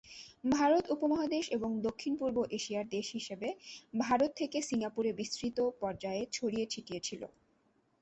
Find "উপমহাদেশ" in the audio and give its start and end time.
0.95-1.45